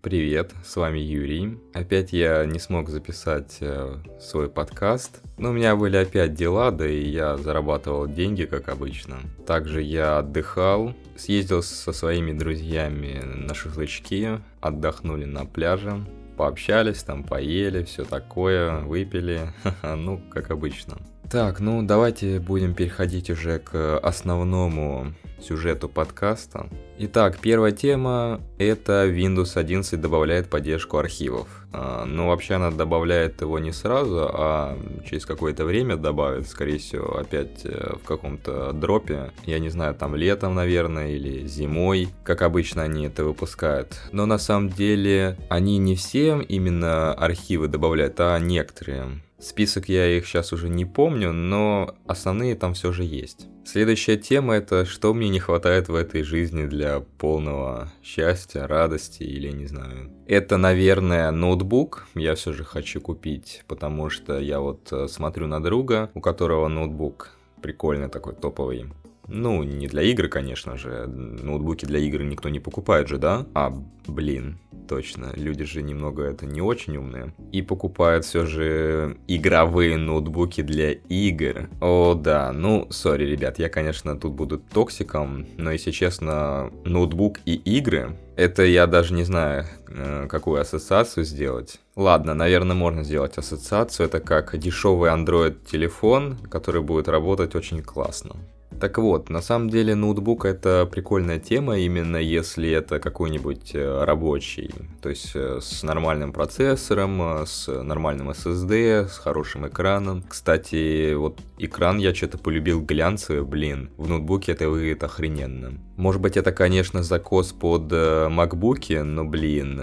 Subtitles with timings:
[0.00, 1.58] Привет, с вами Юрий.
[1.74, 6.88] Опять я не смог записать э, свой подкаст, но у меня были опять дела, да
[6.88, 9.16] и я зарабатывал деньги, как обычно.
[9.44, 16.06] Также я отдыхал, съездил со своими друзьями на шашлычки, отдохнули на пляже,
[16.36, 19.52] пообщались, там поели, все такое, выпили,
[19.82, 20.98] ну, как обычно.
[21.30, 25.12] Так, ну давайте будем переходить уже к основному
[25.42, 26.70] сюжету подкаста.
[26.98, 31.46] Итак, первая тема– это Windows 11 добавляет поддержку архивов.
[31.70, 37.18] А, ну, вообще она добавляет его не сразу, а через какое-то время добавит, скорее всего,
[37.18, 39.30] опять э, в каком-то дропе.
[39.44, 44.00] Я не знаю, там летом, наверное, или зимой, как обычно они это выпускают.
[44.12, 49.20] Но на самом деле они не все именно архивы добавляют, а некоторые.
[49.40, 53.46] Список я их сейчас уже не помню, но основные там все же есть.
[53.64, 59.50] Следующая тема это что мне не хватает в этой жизни для полного счастья, радости или
[59.52, 60.10] не знаю.
[60.26, 62.06] Это, наверное, ноутбук.
[62.14, 66.66] Я все же хочу купить, потому что я вот э, смотрю на друга, у которого
[66.68, 67.30] ноутбук
[67.62, 68.86] прикольный такой топовый.
[69.28, 71.06] Ну, не для игр, конечно же.
[71.06, 73.46] Ноутбуки для игр никто не покупает же, да?
[73.54, 73.72] А,
[74.06, 75.32] блин, точно.
[75.34, 77.34] Люди же немного это не очень умные.
[77.52, 81.68] И покупают все же игровые ноутбуки для игр.
[81.80, 82.52] О, да.
[82.52, 88.62] Ну, сори, ребят, я, конечно, тут буду токсиком, но, если честно, ноутбук и игры это
[88.62, 91.80] я даже не знаю, э, какую ассоциацию сделать.
[91.96, 94.06] Ладно, наверное, можно сделать ассоциацию.
[94.06, 98.36] Это как дешевый Android телефон, который будет работать очень классно.
[98.80, 104.70] Так вот, на самом деле ноутбук это прикольная тема, именно если это какой-нибудь э, рабочий,
[105.02, 110.22] то есть э, с нормальным процессором, э, с нормальным SSD, с хорошим экраном.
[110.28, 115.72] Кстати, вот экран я что-то полюбил глянцевый, блин, в ноутбуке это выглядит охрененно.
[115.96, 119.82] Может быть это, конечно, закос под макбуки, но, блин,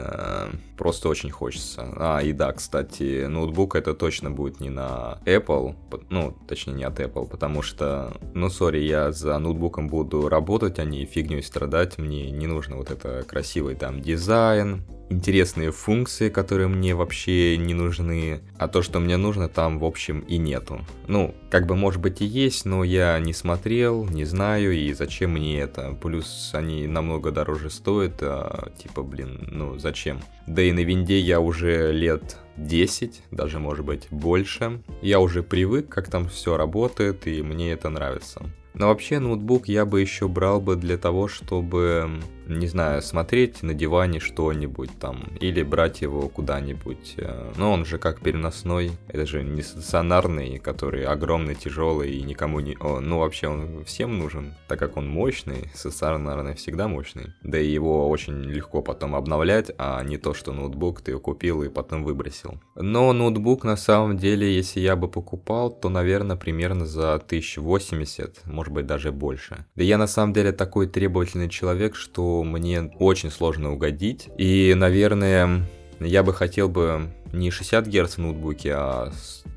[0.77, 1.93] просто очень хочется.
[1.97, 5.75] А, и да, кстати, ноутбук это точно будет не на Apple,
[6.09, 10.85] ну, точнее не от Apple, потому что, ну, сори, я за ноутбуком буду работать, а
[10.85, 16.95] не фигней страдать, мне не нужно вот это красивый там дизайн, интересные функции, которые мне
[16.95, 20.81] вообще не нужны, а то, что мне нужно, там, в общем, и нету.
[21.07, 25.31] Ну, как бы, может быть, и есть, но я не смотрел, не знаю, и зачем
[25.31, 25.97] мне это.
[26.01, 30.19] Плюс они намного дороже стоят, а, типа, блин, ну, зачем?
[30.47, 34.81] Да и на винде я уже лет 10, даже, может быть, больше.
[35.01, 38.41] Я уже привык, как там все работает, и мне это нравится.
[38.75, 43.73] Но вообще ноутбук я бы еще брал бы для того, чтобы не знаю, смотреть на
[43.73, 47.15] диване что-нибудь там, или брать его куда-нибудь.
[47.17, 52.59] Э, но он же как переносной, это же не стационарный, который огромный, тяжелый и никому
[52.59, 52.75] не...
[52.79, 57.33] О, ну, вообще он всем нужен, так как он мощный, стационарный всегда мощный.
[57.43, 61.63] Да и его очень легко потом обновлять, а не то, что ноутбук ты его купил
[61.63, 62.59] и потом выбросил.
[62.75, 68.64] Но ноутбук на самом деле, если я бы покупал, то, наверное, примерно за 1080, может
[68.73, 69.65] быть, даже больше.
[69.75, 74.29] Да я на самом деле такой требовательный человек, что мне очень сложно угодить.
[74.37, 75.61] И, наверное,
[75.99, 79.11] я бы хотел бы не 60 Гц в ноутбуке, а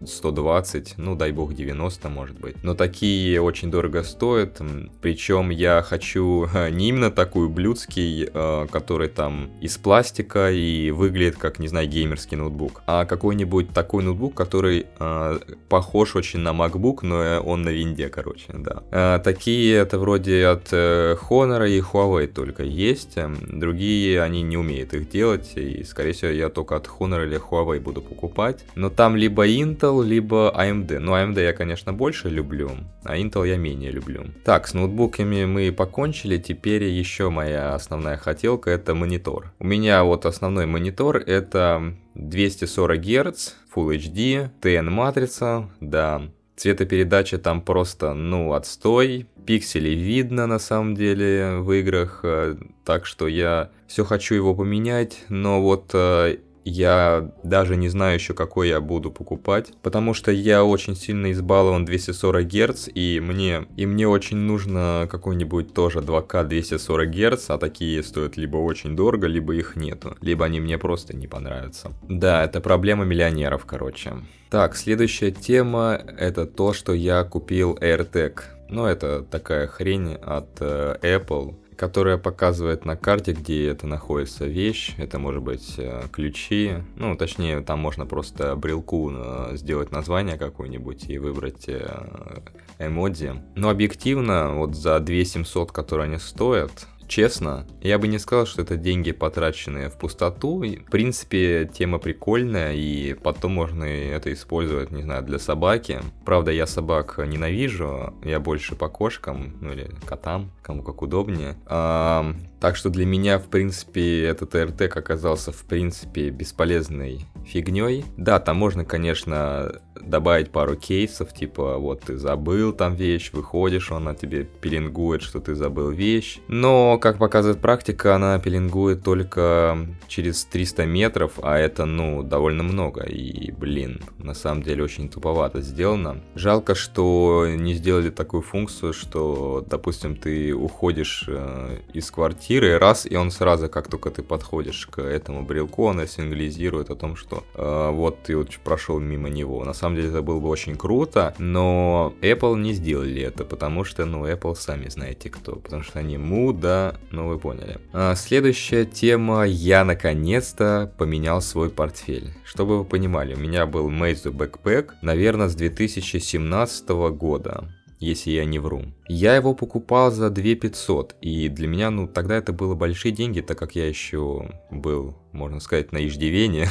[0.06, 2.56] 120, ну дай бог 90 может быть.
[2.62, 4.60] Но такие очень дорого стоят,
[5.00, 11.58] причем я хочу не именно такую блюдский, а, который там из пластика и выглядит как,
[11.58, 15.38] не знаю, геймерский ноутбук, а какой-нибудь такой ноутбук, который э,
[15.69, 18.82] похож очень на MacBook, но он на винде, короче, да.
[18.91, 24.94] Э, такие это вроде от э, Honor и Huawei только есть, другие они не умеют
[24.94, 29.16] их делать, и скорее всего я только от Honor или Huawei буду покупать, но там
[29.16, 30.99] либо Intel, Intel, либо AMD.
[30.99, 32.71] Ну, AMD я, конечно, больше люблю,
[33.04, 34.26] а Intel я менее люблю.
[34.44, 39.53] Так, с ноутбуками мы покончили, теперь еще моя основная хотелка это монитор.
[39.59, 46.22] У меня вот основной монитор это 240 Гц, Full HD, TN матрица, да.
[46.56, 49.28] Цветопередача там просто, ну, отстой.
[49.47, 55.25] Пиксели видно на самом деле в играх, э, так что я все хочу его поменять,
[55.28, 56.38] но вот э,
[56.69, 61.85] я даже не знаю еще, какой я буду покупать, потому что я очень сильно избалован
[61.85, 68.03] 240 Гц, и мне, и мне очень нужно какой-нибудь тоже 2К 240 Гц, а такие
[68.03, 71.93] стоят либо очень дорого, либо их нету, либо они мне просто не понравятся.
[72.09, 74.12] Да, это проблема миллионеров, короче.
[74.50, 78.41] Так, следующая тема это то, что я купил AirTag.
[78.70, 84.94] Ну, это такая хрень от э, Apple которая показывает на карте, где это находится вещь.
[84.98, 86.72] Это может быть э, ключи.
[86.96, 92.42] Ну, точнее, там можно просто брелку э, сделать название какое-нибудь и выбрать э,
[92.80, 93.34] эмодзи.
[93.54, 98.76] Но объективно, вот за 2700, которые они стоят, честно, я бы не сказал, что это
[98.76, 100.58] деньги, потраченные в пустоту.
[100.58, 106.00] В принципе, тема прикольная, и потом можно это использовать, не знаю, для собаки.
[106.25, 111.56] Правда, я собак ненавижу, я больше по кошкам, ну или котам, кому как удобнее.
[111.66, 118.05] А, так что для меня, в принципе, этот AirTag оказался, в принципе, бесполезной фигней.
[118.16, 124.05] Да, там можно, конечно, добавить пару кейсов, типа, вот ты забыл там вещь, выходишь, он
[124.05, 126.38] на тебе пеленгует, что ты забыл вещь.
[126.49, 129.78] Но, как показывает практика, она пеленгует только
[130.08, 133.02] через 300 метров, а это, ну, довольно много.
[133.02, 136.22] И, блин, на самом деле очень туповато сделано.
[136.34, 143.16] Жалко, что не сделали такую функцию, что, допустим, ты уходишь э, из квартиры, раз, и
[143.16, 147.90] он сразу, как только ты подходишь к этому брелку, он сигнализирует о том, что э,
[147.93, 149.64] вот ты вот прошел мимо него.
[149.64, 154.04] На самом деле это было бы очень круто, но Apple не сделали это, потому что,
[154.04, 157.78] ну, Apple сами знаете кто, потому что они муда, ну вы поняли.
[157.92, 162.32] А, следующая тема, я наконец-то поменял свой портфель.
[162.44, 167.68] Чтобы вы понимали, у меня был Meizu Backpack, наверное, с 2017 года
[167.98, 168.84] если я не вру.
[169.08, 173.40] Я его покупал за 2 500, и для меня, ну, тогда это было большие деньги,
[173.40, 176.66] так как я еще был, можно сказать, на иждивении.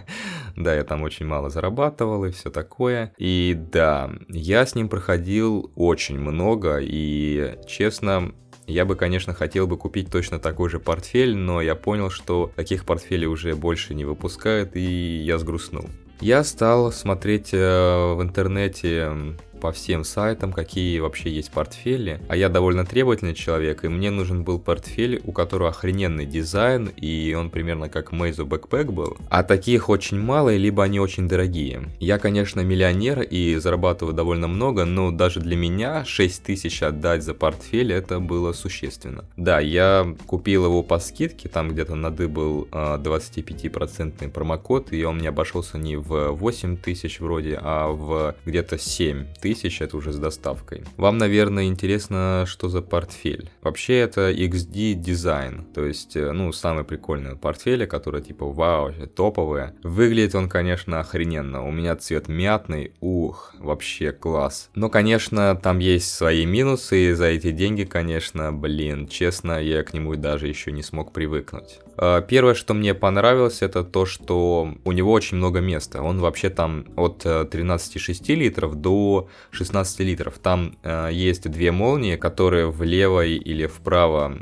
[0.56, 3.12] да, я там очень мало зарабатывал и все такое.
[3.18, 8.32] И да, я с ним проходил очень много, и, честно,
[8.66, 12.84] я бы, конечно, хотел бы купить точно такой же портфель, но я понял, что таких
[12.84, 15.86] портфелей уже больше не выпускают, и я сгрустнул.
[16.20, 22.20] Я стал смотреть э, в интернете по всем сайтам, какие вообще есть портфели.
[22.28, 27.34] А я довольно требовательный человек, и мне нужен был портфель, у которого охрененный дизайн, и
[27.38, 29.16] он примерно как Meizu Backpack был.
[29.28, 31.88] А таких очень мало, либо они очень дорогие.
[32.00, 37.34] Я, конечно, миллионер и зарабатываю довольно много, но даже для меня 6 тысяч отдать за
[37.34, 39.24] портфель это было существенно.
[39.36, 45.28] Да, я купил его по скидке, там где-то надыбал 25% а, промокод, и он мне
[45.28, 50.18] обошелся не в 8 тысяч вроде, а в где-то 7 тысяч тысяч, это уже с
[50.18, 50.84] доставкой.
[50.98, 53.50] Вам, наверное, интересно, что за портфель.
[53.62, 59.74] Вообще это XD дизайн, то есть, э, ну, самые прикольные портфели, которые типа вау, топовые.
[59.82, 61.66] Выглядит он, конечно, охрененно.
[61.66, 64.68] У меня цвет мятный, ух, вообще класс.
[64.74, 69.94] Но, конечно, там есть свои минусы, и за эти деньги, конечно, блин, честно, я к
[69.94, 71.80] нему даже еще не смог привыкнуть.
[71.96, 76.02] Э, первое, что мне понравилось, это то, что у него очень много места.
[76.02, 80.38] Он вообще там от 13,6 э, литров до 16 литров.
[80.38, 84.38] Там э, есть две молнии, которые влево или вправо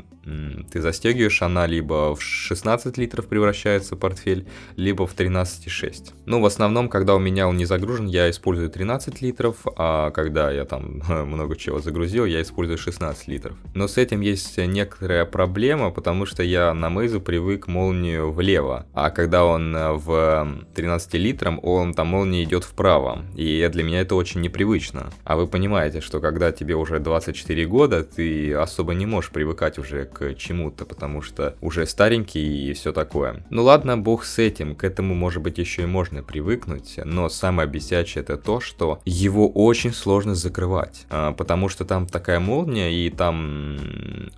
[0.71, 6.13] ты застегиваешь, она либо в 16 литров превращается портфель, либо в 13,6.
[6.25, 10.51] Ну, в основном, когда у меня он не загружен, я использую 13 литров, а когда
[10.51, 13.55] я там много чего загрузил, я использую 16 литров.
[13.73, 19.09] Но с этим есть некоторая проблема, потому что я на Мейзу привык молнию влево, а
[19.09, 24.15] когда он э, в 13 литром, он там молния идет вправо, и для меня это
[24.15, 25.11] очень непривычно.
[25.23, 30.05] А вы понимаете, что когда тебе уже 24 года, ты особо не можешь привыкать уже
[30.05, 33.45] к чему-то, потому что уже старенький и все такое.
[33.49, 37.67] Ну ладно, бог с этим, к этому может быть еще и можно привыкнуть, но самое
[37.67, 43.09] бесячее это то, что его очень сложно закрывать, а, потому что там такая молния и
[43.09, 43.77] там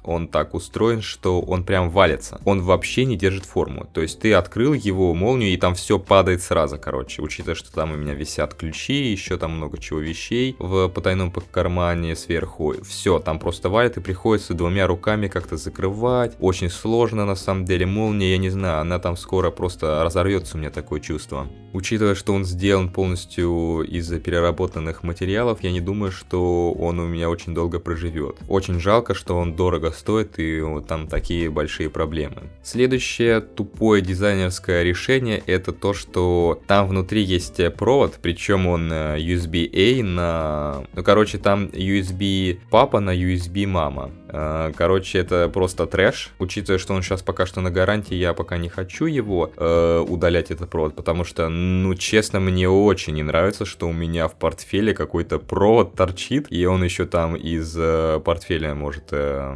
[0.03, 2.41] он так устроен, что он прям валится.
[2.45, 6.41] Он вообще не держит форму, то есть ты открыл его молнию и там все падает
[6.41, 10.87] сразу, короче, учитывая, что там у меня висят ключи, еще там много чего вещей в
[10.89, 15.68] потайном кармане сверху, все, там просто валит и приходится двумя руками как-то закрывать.
[16.39, 17.85] Очень сложно на самом деле.
[17.85, 21.47] Молния, я не знаю, она там скоро просто разорвется, у меня такое чувство.
[21.71, 27.29] Учитывая, что он сделан полностью из переработанных материалов, я не думаю, что он у меня
[27.29, 28.37] очень долго проживет.
[28.47, 32.49] Очень жалко, что он дорого стоит и вот там такие большие проблемы.
[32.63, 40.03] Следующее тупое дизайнерское решение это то, что там внутри есть провод, причем он э, USB-A
[40.03, 40.83] на...
[40.93, 44.11] Ну, короче, там USB папа на USB мама.
[44.31, 46.31] Э, короче, это просто трэш.
[46.39, 50.51] Учитывая, что он сейчас пока что на гарантии, я пока не хочу его э, удалять
[50.51, 54.93] этот провод, потому что, ну, честно, мне очень не нравится, что у меня в портфеле
[54.93, 59.53] какой-то провод торчит, и он еще там из э, портфеля может э,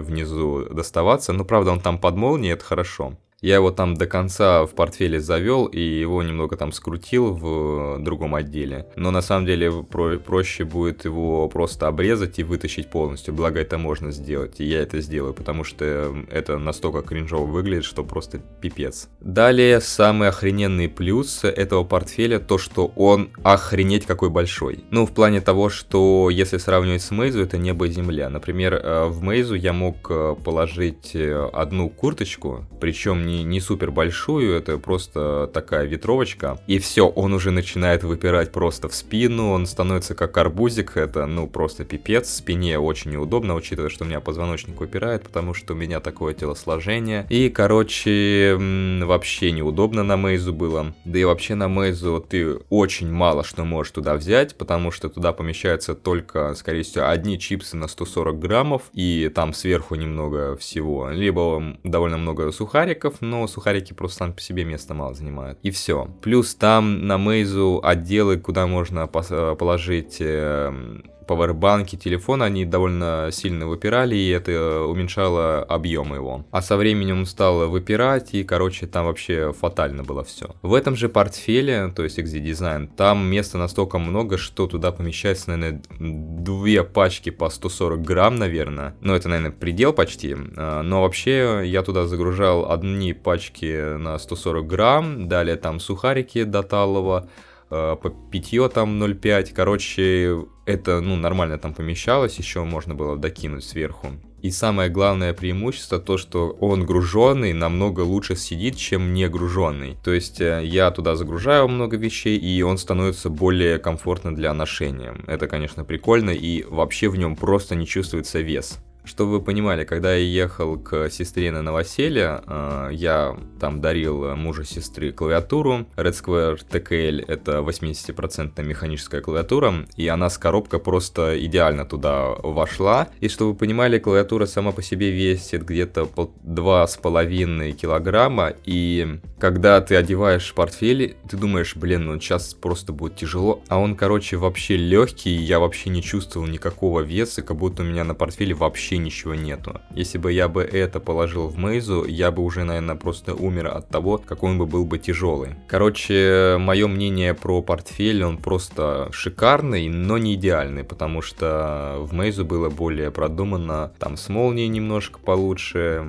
[0.00, 1.32] внизу доставаться.
[1.32, 3.14] Ну, правда, он там под молнией, это хорошо.
[3.42, 8.36] Я его там до конца в портфеле завел и его немного там скрутил в другом
[8.36, 8.86] отделе.
[8.94, 13.34] Но на самом деле про проще будет его просто обрезать и вытащить полностью.
[13.34, 14.60] Благо это можно сделать.
[14.60, 19.08] И я это сделаю, потому что это настолько кринжово выглядит, что просто пипец.
[19.20, 24.84] Далее, самый охрененный плюс этого портфеля то, что он охренеть какой большой.
[24.90, 28.30] Ну, в плане того, что если сравнивать с Мейзу, это небо и земля.
[28.30, 33.90] Например, э, в Мейзу я мог э, положить э, одну курточку, причем не, не супер
[33.90, 39.66] большую, это просто такая ветровочка, и все, он уже начинает выпирать просто в спину, он
[39.66, 44.78] становится как арбузик, это, ну, просто пипец, спине очень неудобно, учитывая, что у меня позвоночник
[44.80, 48.56] выпирает, потому что у меня такое телосложение, и, короче,
[49.02, 53.92] вообще неудобно на Мейзу было, да и вообще на Мейзу ты очень мало что можешь
[53.92, 59.30] туда взять, потому что туда помещается только, скорее всего, одни чипсы на 140 граммов, и
[59.34, 64.92] там сверху немного всего, либо довольно много сухариков, но сухарики просто сам по себе места
[64.94, 66.08] мало занимают, и все.
[66.20, 74.16] Плюс там на Мейзу отделы, куда можно положить эм, пауэрбанки телефона, они довольно сильно выпирали,
[74.16, 76.44] и это уменьшало объем его.
[76.50, 80.54] А со временем он стал выпирать, и, короче, там вообще фатально было все.
[80.62, 85.50] В этом же портфеле, то есть XD Design, там места настолько много, что туда помещается,
[85.50, 88.94] наверное, две пачки по 140 грамм, наверное.
[89.00, 90.36] Ну, это, наверное, предел почти.
[90.56, 96.62] А, но вообще я туда загружал одни пачки на 140 грамм, далее там сухарики до
[96.62, 97.28] талого,
[97.74, 99.54] Э, по питье там 0,5.
[99.54, 104.08] Короче, это, ну, нормально там помещалось, еще можно было докинуть сверху.
[104.42, 109.96] И самое главное преимущество то, что он груженный намного лучше сидит, чем не груженный.
[110.02, 115.14] То есть э, я туда загружаю много вещей, и он становится более комфортно для ношения.
[115.28, 118.80] Это, конечно, прикольно, и вообще в нем просто не чувствуется вес.
[119.04, 124.64] Чтобы вы понимали, когда я ехал к сестре на новоселье, э, я там дарил мужу
[124.64, 125.86] сестры клавиатуру.
[125.96, 133.08] Red Square TKL это 80% механическая клавиатура, и она с коробкой просто идеально туда вошла.
[133.20, 139.96] И чтобы вы понимали, клавиатура сама по себе весит где-то 2,5 килограмма, и когда ты
[139.96, 145.34] одеваешь портфель, ты думаешь, блин, ну сейчас просто будет тяжело, а он, короче, вообще легкий,
[145.34, 149.34] я вообще не чувствовал никакого веса, как будто у меня на портфеле вообще вообще ничего
[149.34, 149.80] нету.
[149.94, 153.88] Если бы я бы это положил в Мейзу, я бы уже, наверное, просто умер от
[153.88, 155.54] того, какой он бы был бы тяжелый.
[155.68, 162.44] Короче, мое мнение про портфель, он просто шикарный, но не идеальный, потому что в Мейзу
[162.44, 166.04] было более продумано, там с молнией немножко получше,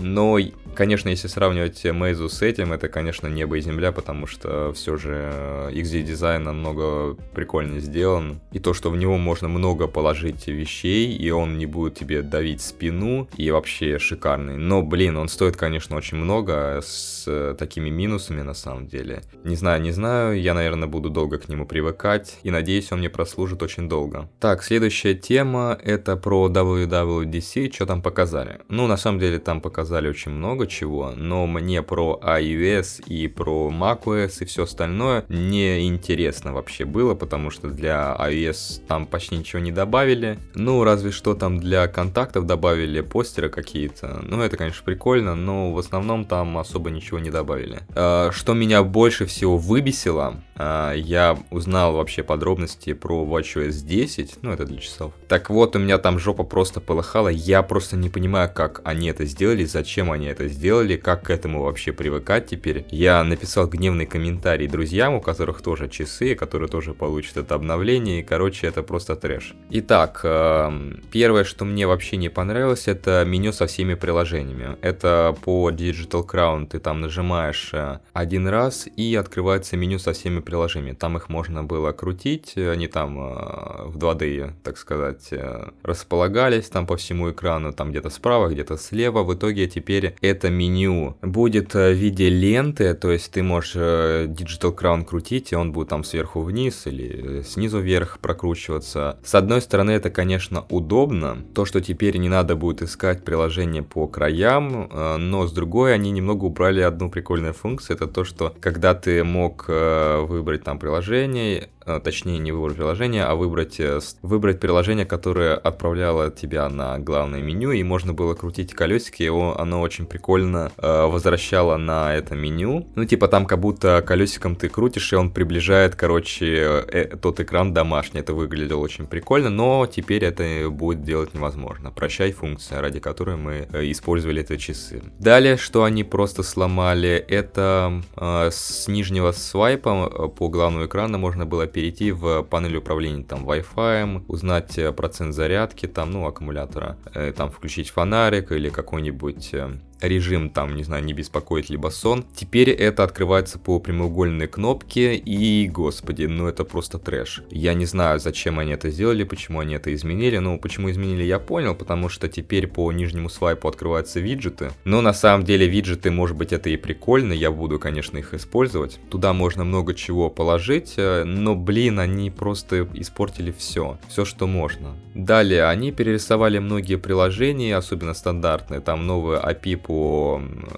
[0.00, 0.38] но
[0.74, 5.68] Конечно, если сравнивать Мейзу с этим, это, конечно, небо и земля, потому что все же
[5.72, 8.40] XD дизайн намного прикольнее сделан.
[8.52, 12.62] И то, что в него можно много положить вещей, и он не будет тебе давить
[12.62, 14.56] спину, и вообще шикарный.
[14.56, 19.22] Но, блин, он стоит, конечно, очень много, с такими минусами на самом деле.
[19.44, 23.10] Не знаю, не знаю, я, наверное, буду долго к нему привыкать, и надеюсь, он мне
[23.10, 24.30] прослужит очень долго.
[24.38, 28.60] Так, следующая тема, это про WWDC, что там показали.
[28.68, 33.70] Ну, на самом деле, там показали очень много чего, но мне про iOS и про
[33.70, 39.60] macOS и все остальное не интересно вообще было, потому что для iOS там почти ничего
[39.60, 40.38] не добавили.
[40.54, 44.20] Ну, разве что там для контактов добавили постеры какие-то.
[44.22, 47.80] Ну, это, конечно, прикольно, но в основном там особо ничего не добавили.
[47.94, 54.52] А, что меня больше всего выбесило, а, я узнал вообще подробности про WatchOS 10, ну,
[54.52, 55.12] это для часов.
[55.28, 59.24] Так вот, у меня там жопа просто полыхала, я просто не понимаю, как они это
[59.24, 62.84] сделали, зачем они это сделали, как к этому вообще привыкать теперь.
[62.90, 68.22] Я написал гневный комментарий друзьям, у которых тоже часы, которые тоже получат это обновление, и,
[68.22, 69.54] короче, это просто трэш.
[69.70, 74.76] Итак, эм, первое, что мне вообще не понравилось, это меню со всеми приложениями.
[74.82, 80.40] Это по Digital Crown ты там нажимаешь э, один раз, и открывается меню со всеми
[80.40, 80.94] приложениями.
[80.94, 86.86] Там их можно было крутить, они там э, в 2D, так сказать, э, располагались там
[86.86, 89.22] по всему экрану, там где-то справа, где-то слева.
[89.22, 91.16] В итоге теперь это меню.
[91.22, 95.72] Будет э, в виде ленты, то есть ты можешь э, Digital Crown крутить, и он
[95.72, 99.18] будет там сверху вниз или э, снизу вверх прокручиваться.
[99.24, 104.06] С одной стороны, это, конечно, удобно, то, что теперь не надо будет искать приложение по
[104.06, 109.24] краям, но с другой, они немного убрали одну прикольную функцию, это то, что когда ты
[109.24, 111.68] мог выбрать там приложение,
[112.04, 113.80] точнее не выбрать приложение, а выбрать,
[114.22, 119.80] выбрать приложение, которое отправляло тебя на главное меню, и можно было крутить колесики, но оно
[119.80, 122.86] очень прикольно э, возвращало на это меню.
[122.94, 127.72] Ну, типа там как будто колесиком ты крутишь, и он приближает, короче, э, тот экран
[127.74, 128.20] домашний.
[128.20, 131.90] Это выглядело очень прикольно, но теперь это будет делать невозможно.
[131.90, 135.02] Прощай функция, ради которой мы э, использовали эти часы.
[135.18, 141.46] Далее, что они просто сломали, это э, с нижнего свайпа э, по главному экрану можно
[141.46, 147.32] было перейти в панель управления там Wi-Fi, узнать э, процент зарядки там, ну, аккумулятора, э,
[147.32, 152.24] там включить фонарик или какой-нибудь э, режим там, не знаю, не беспокоит либо сон.
[152.34, 157.42] Теперь это открывается по прямоугольной кнопке и, господи, ну это просто трэш.
[157.50, 160.38] Я не знаю, зачем они это сделали, почему они это изменили.
[160.38, 164.70] Ну, почему изменили, я понял, потому что теперь по нижнему свайпу открываются виджеты.
[164.84, 168.98] Но на самом деле виджеты, может быть, это и прикольно, я буду, конечно, их использовать.
[169.10, 174.96] Туда можно много чего положить, э, но, блин, они просто испортили все, все, что можно.
[175.14, 179.76] Далее, они перерисовали многие приложения, особенно стандартные, там новые API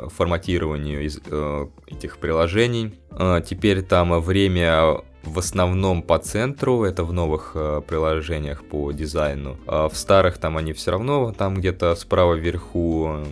[0.08, 2.94] форматированию из, э, этих приложений.
[3.10, 9.56] Э, теперь там время в основном по центру, это в новых э, приложениях по дизайну.
[9.66, 13.24] А в старых там они все равно там где-то справа вверху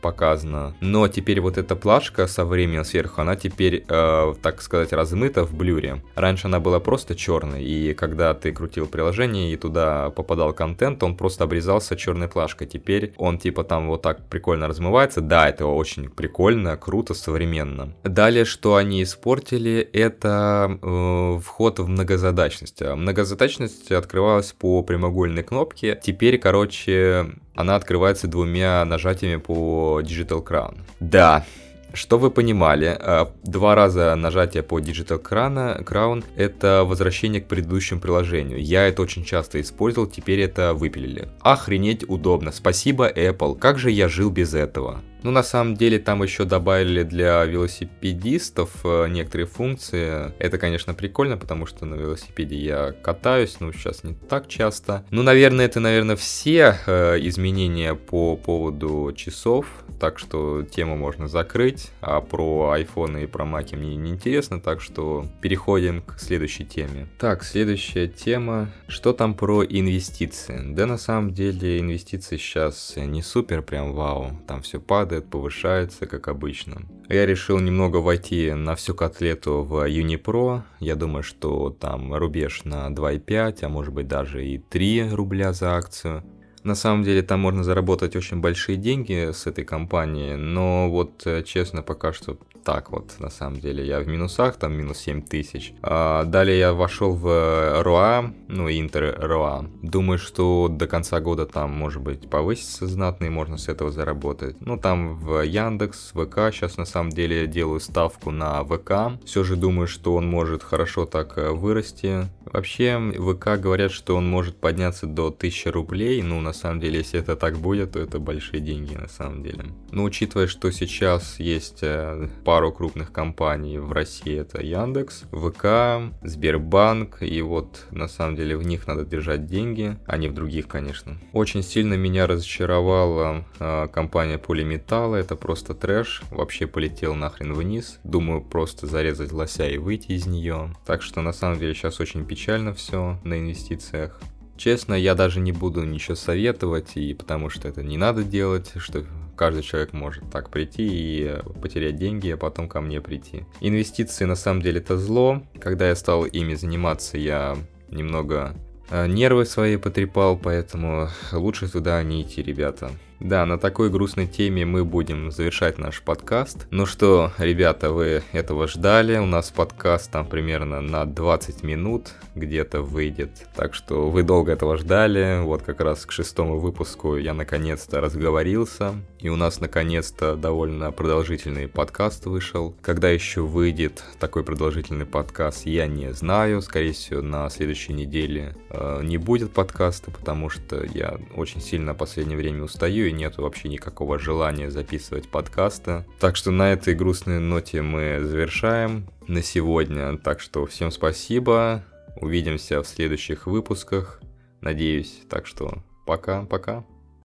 [0.00, 0.74] показано.
[0.80, 5.54] Но теперь вот эта плашка со временем сверху, она теперь, э, так сказать, размыта в
[5.54, 6.02] блюре.
[6.14, 11.16] Раньше она была просто черной, и когда ты крутил приложение и туда попадал контент, он
[11.16, 12.66] просто обрезался черной плашкой.
[12.66, 15.20] Теперь он типа там вот так прикольно размывается.
[15.20, 17.94] Да, это очень прикольно, круто, современно.
[18.04, 22.80] Далее, что они испортили, это э, вход в многозадачность.
[22.80, 25.98] Многозадачность открывалась по прямоугольной кнопке.
[26.02, 30.76] Теперь, короче, она открывается двумя нажатиями по Digital Crown.
[31.00, 31.44] Да,
[31.92, 38.00] что вы понимали, э, два раза нажатие по Digital Crown, Crown это возвращение к предыдущему
[38.00, 38.62] приложению.
[38.62, 41.30] Я это очень часто использовал, теперь это выпилили.
[41.40, 45.00] Охренеть удобно, спасибо Apple, как же я жил без этого.
[45.22, 50.32] Ну, на самом деле, там еще добавили для велосипедистов э, некоторые функции.
[50.38, 55.04] Это, конечно, прикольно, потому что на велосипеде я катаюсь, но сейчас не так часто.
[55.10, 59.66] Ну, наверное, это, наверное, все э, изменения по поводу часов,
[59.98, 64.80] так что тему можно закрыть, а про iPhone и про Mac мне не интересно, так
[64.80, 67.08] что переходим к следующей теме.
[67.18, 68.70] Так, следующая тема.
[68.86, 70.60] Что там про инвестиции?
[70.74, 76.06] Да, на самом деле, инвестиции сейчас не супер прям вау, там все падает падает, повышается,
[76.06, 76.82] как обычно.
[77.08, 80.60] Я решил немного войти на всю котлету в Unipro.
[80.80, 85.76] Я думаю, что там рубеж на 2,5, а может быть даже и 3 рубля за
[85.76, 86.24] акцию.
[86.62, 91.42] На самом деле там можно заработать очень большие деньги с этой компанией, но вот э,
[91.42, 92.36] честно пока что
[92.68, 93.86] так вот, на самом деле.
[93.86, 95.72] Я в минусах, там минус 7 тысяч.
[95.80, 99.64] А, далее я вошел в РОА, ну, Интер РОА.
[99.80, 104.56] Думаю, что до конца года там, может быть, повысится знатно и можно с этого заработать.
[104.60, 109.18] Ну, там в Яндекс, ВК, сейчас на самом деле делаю ставку на ВК.
[109.24, 112.28] Все же думаю, что он может хорошо так э, вырасти.
[112.52, 116.20] Вообще, ВК говорят, что он может подняться до 1000 рублей.
[116.22, 119.64] Ну, на самом деле, если это так будет, то это большие деньги, на самом деле.
[119.90, 127.22] Но учитывая, что сейчас есть э, пару крупных компаний в России, это Яндекс, ВК, Сбербанк,
[127.22, 131.16] и вот на самом деле в них надо держать деньги, а не в других, конечно.
[131.32, 138.00] Очень сильно меня разочаровала э, компания Полиметалла, это просто трэш, вообще полетел нахрен вниз.
[138.02, 140.74] Думаю, просто зарезать лося и выйти из нее.
[140.84, 144.20] Так что на самом деле сейчас очень печально все на инвестициях.
[144.56, 149.04] Честно, я даже не буду ничего советовать, и потому что это не надо делать, что
[149.38, 153.46] каждый человек может так прийти и потерять деньги, а потом ко мне прийти.
[153.60, 155.42] Инвестиции на самом деле это зло.
[155.60, 157.56] Когда я стал ими заниматься, я
[157.88, 158.54] немного
[158.90, 162.90] э, нервы свои потрепал, поэтому лучше туда не идти, ребята.
[163.20, 166.68] Да, на такой грустной теме мы будем завершать наш подкаст.
[166.70, 169.18] Ну что, ребята, вы этого ждали.
[169.18, 173.48] У нас подкаст там примерно на 20 минут где-то выйдет.
[173.56, 175.40] Так что вы долго этого ждали.
[175.42, 178.94] Вот как раз к шестому выпуску я наконец-то разговорился.
[179.18, 182.76] И у нас наконец-то довольно продолжительный подкаст вышел.
[182.82, 186.62] Когда еще выйдет такой продолжительный подкаст, я не знаю.
[186.62, 191.96] Скорее всего, на следующей неделе э, не будет подкаста, потому что я очень сильно в
[191.96, 196.04] последнее время устаю и нет вообще никакого желания записывать подкасты.
[196.20, 200.16] Так что на этой грустной ноте мы завершаем на сегодня.
[200.18, 201.84] Так что всем спасибо.
[202.16, 204.20] Увидимся в следующих выпусках.
[204.60, 205.22] Надеюсь.
[205.28, 206.84] Так что пока-пока.